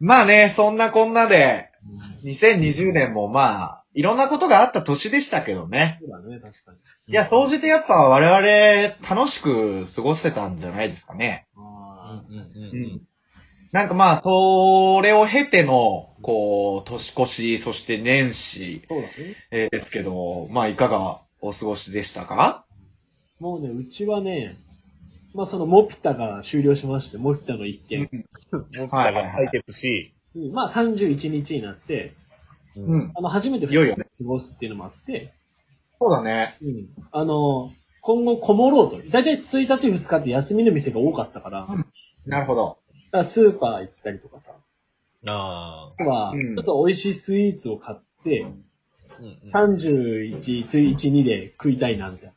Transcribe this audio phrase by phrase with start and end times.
[0.00, 1.70] まあね、そんなこんなで、
[2.24, 5.98] 2020年もまあ、いろんなことがあった年でしたけどね。
[6.00, 6.78] そうだね、確かに。
[7.08, 11.46] いや、総じてやっぱ我々楽しく過ごせたんじゃないですかね。
[11.56, 13.00] あうんうんううんん。
[13.72, 19.12] なんかまあ、それを経ての、こう、年越し、そして年始、そうだね。
[19.50, 22.64] えーですけど、まあ、いかがお過ごしでしたか？
[23.40, 24.54] もうね、うちはね、
[25.34, 28.08] まあそのモピタが終了しまして、モピタの一件。
[28.52, 30.14] モッタが解決し、
[30.52, 32.14] まあ31日になって、
[32.76, 32.96] う。
[32.96, 33.12] ん。
[33.14, 35.32] あの、初めていよいよね過ごすっていうのもあって、
[36.00, 36.56] そうだね。
[36.62, 36.88] うん。
[37.12, 38.98] あの、今後こもろうと。
[39.10, 41.84] だいたい1日2日って休みの店が多かったから、だか
[42.26, 42.78] なるほど。
[43.12, 44.52] らスーパー行ったりとかさ、
[45.26, 48.48] ああとは、うんちょっと美味しいスイーツを買って、あ。
[48.48, 48.64] うん
[49.26, 52.34] うん31、1、2で食いたいな、みたいな。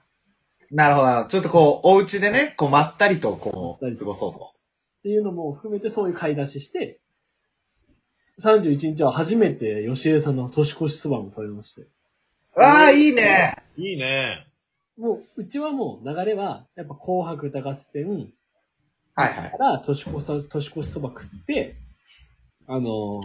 [0.71, 1.25] なるほどな。
[1.25, 4.53] ちょっとこう、お家でね、こう、まったりと、こう、過ごそうと。
[4.99, 6.99] っていうのも含めてそういう買い出しして、
[8.41, 11.87] 31日は初めて吉江さんの年越しそばも食べまして。
[12.55, 13.55] わあ、いいね。
[13.77, 14.47] いいね。
[14.97, 18.33] もう、うちはもう流れは、やっぱ紅白歌合戦
[19.15, 19.57] はいはいか。
[19.57, 21.75] ら年越し、年越しそば食って、
[22.67, 23.21] あの、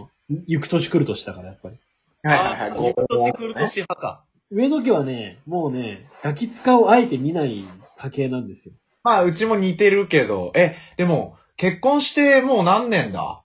[0.47, 1.77] 行く年来る年だから、やっぱり。
[2.23, 2.71] はいはいはい。
[2.71, 4.25] あー翌年来る年派か。
[4.53, 7.65] 上野家はね、もうね、ガキ使をあえて見ない
[7.97, 8.75] 家系なんですよ。
[9.03, 13.41] まあ、うちも似てるけど、え、でも、結婚してもう何年だ？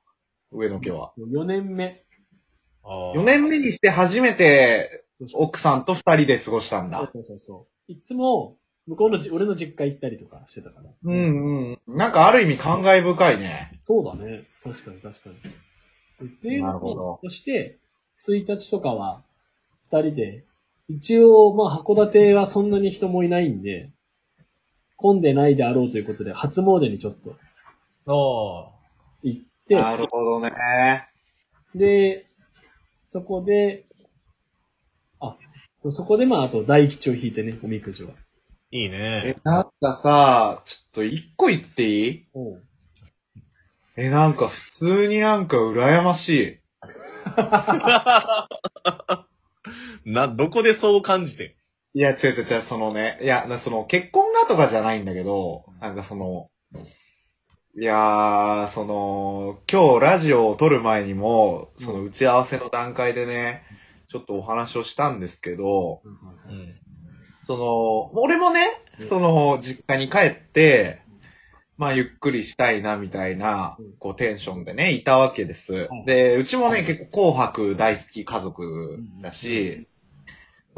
[0.53, 1.13] 上野家は。
[1.17, 2.05] もう4年目。
[2.85, 7.11] あ4年目にして初めて奥さんと二人で過ごしたんだ。
[7.13, 7.93] そうそうそう。
[7.93, 10.91] いつも、向こうのじ、俺の実家行ったりとかしてたから。
[11.05, 11.97] うんうん。
[11.97, 13.79] なんかある意味感慨深いね。
[13.81, 14.45] そうだね。
[14.63, 15.37] 確かに確かに。
[16.19, 17.79] そうっていうなのるほどそして、
[18.27, 19.23] 1日とかは、
[19.85, 20.45] 二人で、
[20.89, 23.91] 一応、まあ、函館はそんなに人もいないんで、
[24.97, 27.35] 混んでないであろうということで、初詣にちょっと
[28.07, 28.73] あ。
[29.23, 30.51] 行って、なるほどね。
[31.75, 32.27] で、
[33.05, 33.85] そこで、
[35.21, 35.37] あ、
[35.77, 38.11] そうそこでまあ、あと大吉を引いてね、おみくじは。
[38.71, 42.27] いいえね。、なんかさ、ちょっと一個言っていい？
[42.35, 42.63] うん。
[43.97, 46.59] え、なんか普通になんか羨ましい。
[50.13, 51.57] な、どこでそう感じて。
[51.95, 56.51] いや、違う違う違う、そのね、いや、なその、結婚がとかじゃないんだけど、なんかその、
[57.81, 63.63] いやー、その、今日ラジオを撮る前にも、その打ち合わせの段階でね、
[64.07, 66.75] ちょっとお話をしたんですけど、うん。
[67.45, 68.67] その、俺もね、
[69.01, 71.03] その、実家に帰って、
[71.77, 75.73] まあ、ゆっくりしたいな、みたいなうん、こう、テンションでね、いたわけです。
[75.73, 76.07] はい。
[76.07, 79.87] で、うちもね、結構紅白大好き家族だし、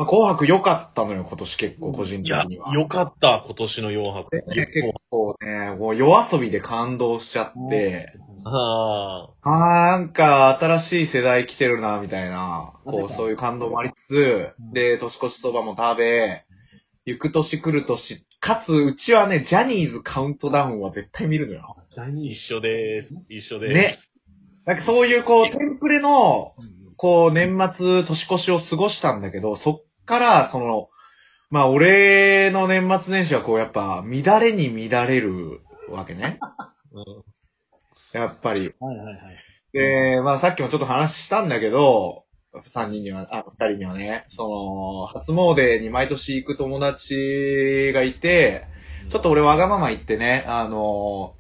[0.00, 2.72] まあ、紅白良かったのよ、今年結構個人的に、は。
[2.72, 4.30] よかった、今年の4泊。
[4.30, 16.46] でね結構ね、もう夜遊びで感動しちゃって、ああーなんか新しい世代来てるな、みたいな、こう、そういう感動もありつつ、うんで、年越しそばも食べ、
[17.04, 21.76] 行く年来る年、かつ、うちはね、ジャニーズカウントダウンは絶対見るのよ。
[21.90, 23.14] ジャニー一緒でーす。
[23.28, 23.74] 一緒でーす。
[23.74, 23.98] ね。
[24.64, 26.70] なんかそういう、こう、テンプレの、ズ。
[26.96, 30.91] こう、年末、年越しを過ごしたんだけど、そっから、その、
[31.50, 36.38] まあ、俺の年末年始はこう、やっぱ、乱れに乱れるわけね。
[36.93, 37.04] うん
[38.12, 38.75] やっぱり。
[38.81, 39.19] はいはいはい。
[39.72, 42.25] で、まあさっきもちょっと話したんだけど、
[42.66, 48.66] 三人には、あ、二人にはね、その、初詣に毎年行く友達がいて、
[49.10, 51.37] ちょっと俺わがまま言ってね、あの、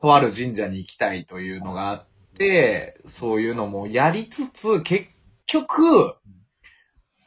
[0.00, 2.04] とある神社に行きたいというのがあっ
[2.38, 5.04] て、そういうのもやりつつ、結
[5.44, 6.16] 局、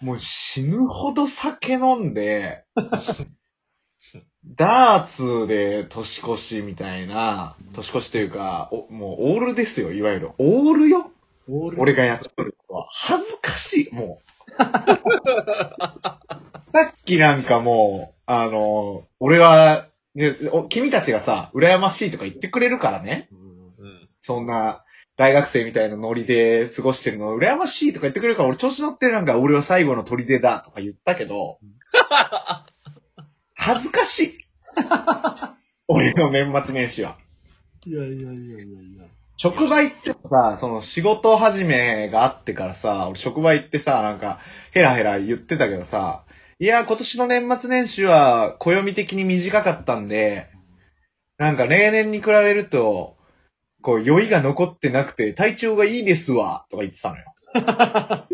[0.06, 2.64] もう死ぬほど酒飲んで、
[4.46, 10.30] ダーツで年越しみたいな、年越しというか、おもうオールですよ、いわゆる。
[10.38, 11.12] オールよ
[11.50, 12.88] オール俺がやっとるのは。
[12.92, 14.54] 恥ずかしい、もう。
[14.62, 16.20] さ
[16.84, 23.28] っきなんかもう、あの、俺は、ね、お君たちがさ、羨ましいとか言ってくれるからね。
[23.32, 24.10] うんうん。
[24.22, 24.85] そんな、
[25.18, 31.60] 大学生みたいなノリで過ごしてるの、羨ましいとか言ってくれるから、俺調子乗ってなんか、俺は最後の砦だとか言ったけど、
[33.56, 34.38] 恥ずかしい。
[35.88, 37.18] 俺の年末年始は。
[37.86, 39.06] いやいやいやいやいや。
[39.38, 44.40] 職場行ってさ、その仕事始めがあってからさ、俺職場行ってさ、なんか、
[44.72, 46.24] ヘラヘラ言ってたけどさ、
[46.60, 50.48] いや、今年の年末年始は暦的に短かったんで、
[51.38, 53.15] なんか例年に比べると、
[53.86, 57.24] こう、酔いが残ってなくて体調がいいですわ、とか言ってたのよ。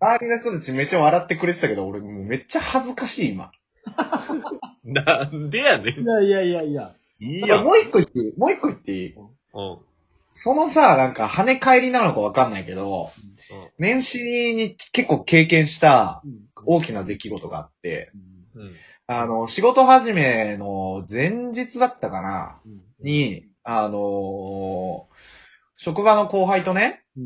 [0.00, 3.50] 周りの人たちめっちゃ笑ってくれてたけど、俺もうめっちゃ恥ずかしい、今。
[4.84, 6.00] なんでやねん。
[6.00, 6.94] いやいやいやいや。
[7.18, 7.64] いいやん。
[7.64, 9.14] もう一個言っていいもう一個言っていい？
[9.16, 9.78] うん。
[10.32, 13.10] そのさ、なんか跳ね返りなのかわかんないけど、
[13.78, 16.48] 年始に結構経験したうん。
[16.66, 18.12] 大きな出来事があって、
[18.54, 18.72] うんうん。
[19.08, 22.80] あの、仕事始めの前日だったかなうん。
[23.00, 25.14] に、あのー
[25.76, 27.24] 職場の後輩とね、うん。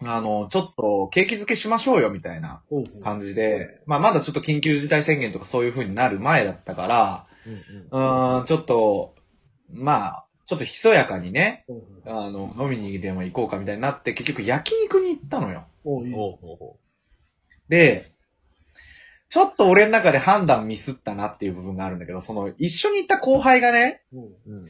[0.00, 0.08] うん。
[0.08, 7.26] あの、ちょっと景気づけしましょうよみたいなほうほう感じで、まあまだちょっと緊急事態宣言とかそういう風になる前だったから、
[7.90, 8.36] うん。
[8.36, 9.14] うーん、ちょっと、
[9.70, 15.66] まあ、ちょっとひそやかにね、ほうほうあの、飲みにでも行こうかみたいになって、結局焼肉に行ったのよ。
[15.84, 16.76] おういいねほうほうほ
[17.68, 18.12] で、
[19.28, 24.52] ちょっと俺の中で判断ミスったなっていう部分があるんだけど、その、一緒に行った後輩がね、おうう。
[24.52, 24.66] うん。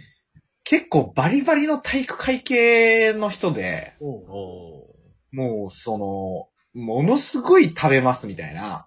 [0.69, 3.95] 結構バリバリの体育会系の人で、
[5.33, 8.87] もう、その、ものすごい食べますみたいな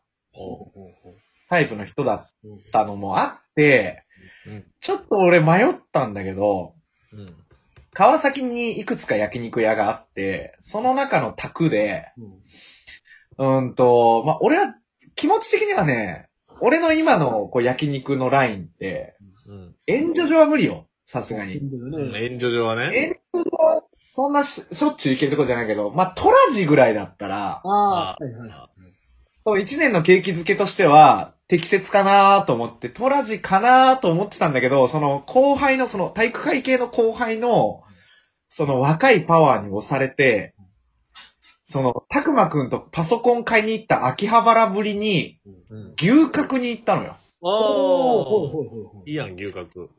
[1.50, 4.04] タイプの人だっうんたのもあって、
[4.46, 4.66] うん。
[4.80, 6.76] ちょっと俺迷ったんだけど、
[7.14, 7.36] うん。
[7.94, 12.12] 川崎にいくつか焼肉屋があって、その中の宅で、
[13.40, 14.76] うんと、まあ、俺は、
[15.16, 16.30] 気持ち的にはね、
[16.60, 19.16] 俺の今のこう焼肉のラインって、
[19.48, 19.76] うん。
[19.88, 20.86] 援助所は無理よ。
[21.12, 21.56] さすがに。
[21.56, 22.96] 援助上はね。
[22.96, 23.84] 援助所は、
[24.16, 28.50] そんなししょっちゅう行けるとこじゃないけど、まあ、トラジぐらいだったら、ああ、はいはい。
[29.46, 37.84] そう、一年の景気づけとしては、適切かなと思って、トラジかなと思ってたんだけど、その後輩の、その体育会系の後輩の、
[38.48, 40.56] その若いパワーに押されて、
[41.66, 45.94] その、たくまくんとパソコン買いに行った秋葉原ぶりに、うん。
[45.98, 47.18] 牛角に行ったのよ。
[47.42, 49.04] おー、ほいあほいほいほあ。
[49.06, 49.90] いいやん、牛角。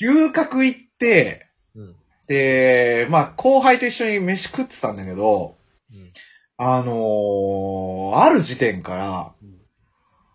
[0.00, 1.96] 牛角行って、うん。
[2.26, 5.56] で、まあ、後輩と一緒に飯食ってたんだけど、
[5.90, 6.12] うん。
[6.56, 9.62] あのー、ある時点から、うん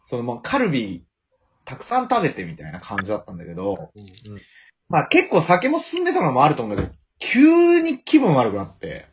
[0.09, 1.03] その、まあ、カルビ、
[1.65, 3.91] たくさん食べてみたいな感じだったんだけど、
[4.25, 4.41] うん
[4.87, 9.05] まあ、結構酒も進んでたのもあると思うんだけど、急に気分悪くなって。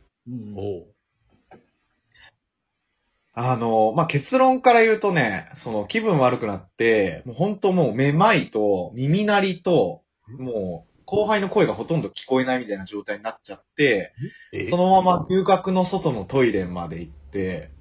[3.33, 14.13] あのー、まあ、結論から言うとね、その気分悪くなって、もう本当もうめまいと耳鳴りと、もう後輩の声がほとんど聞こえないみたいな状態になっちゃって、
[14.51, 14.65] え？
[14.69, 17.71] そのまま牛角の外のトイレまで行って、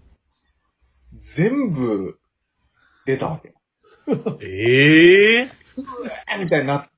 [1.14, 2.19] 全部
[3.06, 3.55] 出たわけ。
[4.44, 5.43] え？
[5.43, 5.49] え
[6.38, 6.91] みたいになっ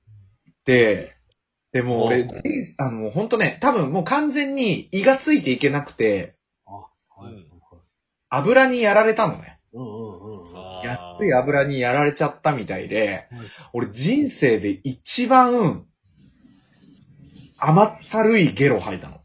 [0.64, 1.16] て、
[1.72, 2.28] でも俺、
[2.78, 6.34] あの、ほんとね、多分もう完全に胃がついていけなくて。
[8.28, 9.60] 油にやられたのね。
[9.72, 10.45] うんうんうん
[11.20, 11.26] うん。
[11.26, 13.40] 安い油にやられちゃったみたいではい、
[13.72, 15.86] 俺人生で一番
[17.58, 19.20] 甘ったるいゲロ吐いたの。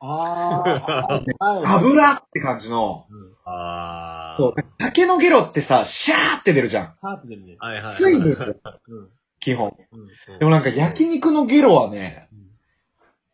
[0.00, 1.24] ああ、はい。
[1.64, 3.32] 油って感じの、うん。
[3.46, 4.36] ああ。
[4.38, 6.96] そう、竹のゲロってさ、シャーって出るじゃん。
[6.96, 7.56] さーって出るね。
[7.58, 7.94] はいはい。
[7.94, 9.08] 水分、うん。
[9.40, 9.74] 基本。
[9.92, 10.38] うん。
[10.38, 12.28] でもなんか焼肉のゲロはね、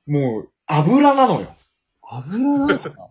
[0.07, 1.55] もう油なのよ。
[2.09, 3.11] 油なんですか？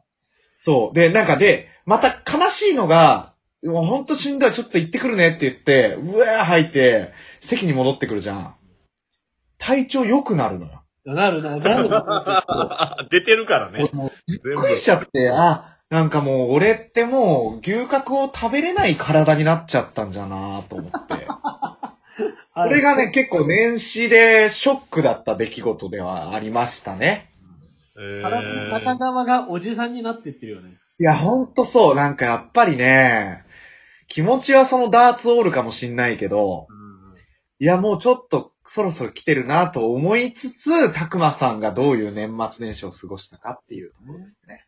[0.52, 0.96] そう。
[0.96, 3.29] で、なんかで、また悲しいのが、
[3.64, 7.12] もうほんとしんどい、ちょっと行ってくるねって言って、うわー吐いて、
[7.42, 8.56] 席に戻ってくるじゃん。
[9.58, 10.84] 体調良くなるのよ。
[11.06, 12.98] なるな、なるな。
[13.12, 13.94] 出てるからね俺。
[13.94, 21.28] もう全びっくりしちゃって、あ、なんかもう俺ってもう牛角を食べれない体になっちゃったんじゃなと思って。
[22.54, 27.30] それがね、結構年始でショックだった出来事ではありましたね。
[27.98, 30.78] え体の中側がおじさんになってってるよね。
[31.00, 31.96] いや、ほんとそう。
[31.96, 33.44] なんかやっぱりね、
[34.10, 36.68] 気持ちはそのダーツオールかもしんないけど、
[37.60, 44.66] いや、もうちょっとそろそろ来てるなと思いつつ、たくまさんがどういう年末年始を過ごしたかっていうところですね。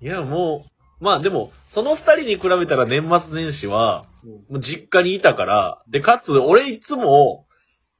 [0.00, 0.64] いや、も
[1.00, 4.30] う、まあでも、その二人に比べたら年末年始は、うん。
[4.30, 7.46] もう実家にいたから、で、かつ、俺いつも、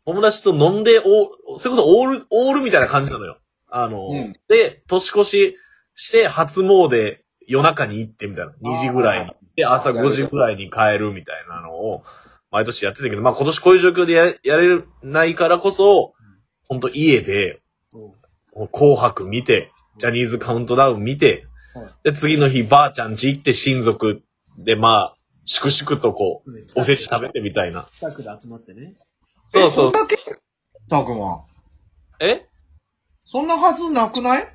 [0.07, 3.39] 友達と飲んで、お、それこそオール、オールみたいな感じなのよ。
[3.69, 5.57] あの、うんで、年越し
[5.95, 8.53] して、初詣、夜中に行ってみたいな。
[8.62, 9.33] 2時ぐらいに。
[9.56, 12.02] で、朝5時ぐらいに帰るみたいなのを、
[12.50, 16.14] 毎年やってたけど、まあ今年こういう状況でややれないからこそ、
[16.68, 17.61] ほんと家で、
[18.54, 18.68] うん。
[18.68, 24.23] 紅白見て、ジャニーズカウントダウン見てはい、で、次の日ばあちゃん家行って親族
[24.59, 25.16] で、まあ、
[25.47, 27.88] 粛々とこう、おせち食べてみたいな。
[27.92, 28.94] 近くで集まってね。
[29.49, 29.92] そうそうえそん。
[29.92, 30.16] なけ
[30.88, 31.44] たくま。
[32.21, 32.47] え？
[33.25, 34.49] そんなはずなくない？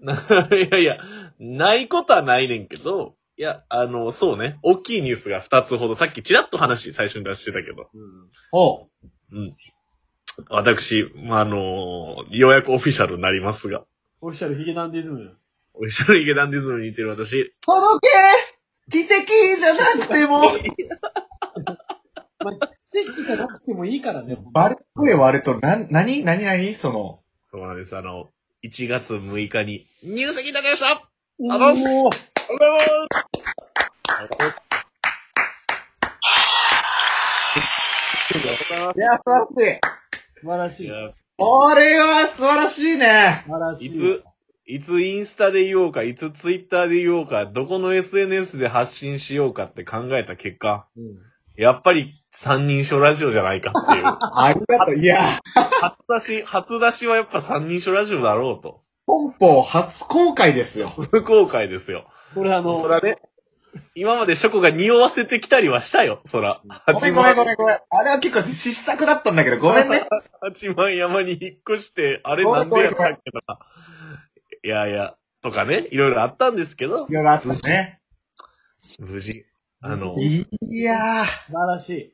[0.00, 0.14] な
[0.52, 0.98] いやいや、
[1.38, 8.30] ないことはないねんけど、いや、あの、そうね、大きいニュースが2つほど、さっきちらっと話最初に出してたけど、うん。
[8.52, 8.88] おう。
[9.32, 9.56] うん。
[10.48, 13.84] 私、まあ、あのようやくオフィシャルになりますが、
[14.20, 15.36] オフィシャルヒゲダンディズム。
[15.74, 18.08] オフィシャルヒゲダンディズムに似てる私、届
[18.90, 19.04] け!
[19.04, 19.26] 奇跡
[19.58, 20.40] じゃなくても!
[22.44, 24.36] まあ、奇跡じゃなくてもいいからね。
[24.52, 27.96] バレ、声割ると、な、なになになにその、そそうなんです。
[27.96, 28.28] あの、
[28.64, 30.86] 1月6日に入籍いたしました!
[30.86, 30.90] ー。
[30.90, 30.98] あ
[31.42, 33.05] りがとうございます
[38.96, 39.80] いや、素晴らしい。
[40.40, 40.90] 素晴らしい。
[41.38, 43.42] これは素晴らしいね。
[43.46, 43.86] 素晴らしい。
[43.86, 44.24] いつ、
[44.66, 51.16] いつインスタで言おうか、いつツイッターで言おうか、どこの SNS で発信しようかって考えた結果、うん。
[51.56, 54.04] やっぱり三人称ラジオじゃないかっていう。
[54.34, 54.98] ありがとう。
[54.98, 55.22] いや、
[55.80, 58.82] 初出し、初出しはやっぱ三人称ラジオだろうと。
[59.06, 60.92] 本邦初公開ですよ。
[61.12, 62.08] 無公開ですよ。
[62.34, 63.18] これあの、そらね、
[63.94, 66.60] 今までショコが匂わせてきたりはしたよ、そら。
[66.92, 67.78] ごめんごめんごめんごめん。
[67.90, 70.06] あれは結構失策だったんだけど、ごめんね。
[70.40, 73.58] 八幡山に引っ越して、あれなんんでやったっけとか。
[74.64, 78.00] いやいや、とかね、いろいろあったんですけどい、ろいろあったね。
[78.98, 79.44] 無事、
[79.80, 80.46] あの、い
[80.82, 81.24] やー。
[81.24, 82.12] 素晴らしい。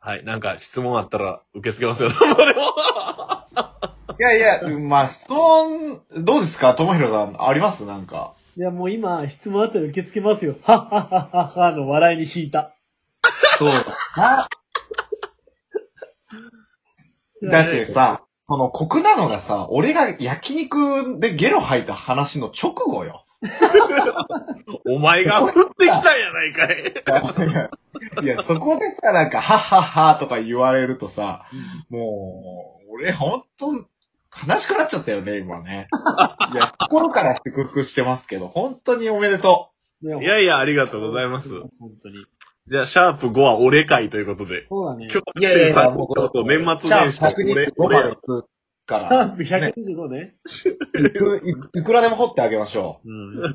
[0.00, 2.08] はい、なんか質問あったら受け付けますよ。
[2.12, 2.74] でも
[4.18, 6.74] いやいや、まあ、質問、どうですか？
[6.74, 7.84] ともひろさん、あります？
[7.86, 8.34] なんか。
[8.54, 10.56] いや、もう今、質問あったら受け付けますよ。
[10.62, 12.76] はっはっはっはっはの笑いに引いた。
[13.58, 14.48] そうだ。
[17.50, 23.24] だってさ、その酷なのがさ、俺が焼肉でゲロ吐いた話の直後よ。
[24.86, 28.22] お前が降ってきたんやないかい。
[28.22, 31.46] いや、そこでさ、なんか、はっはっはとか言われるとさ、
[31.88, 33.86] もう、俺ほんと、
[34.48, 35.88] 悲しくなっちゃったよね、今ね。
[36.52, 39.70] いや、心から祝福してますけど、本当におめでと
[40.02, 41.48] いやいやいや、ありがとうございます。
[41.78, 42.24] 本当に。
[42.66, 44.66] じゃあ、シャープ5は俺会ということで。
[44.68, 45.08] そうだね。
[45.10, 45.40] 今日、う。
[45.40, 48.16] いやいやいや、もうもう、と年末年始と俺、125俺
[48.86, 50.34] から、シャープ125ね。
[50.96, 53.08] いくいいくらでも掘ってあげましょう。
[53.08, 53.54] うん。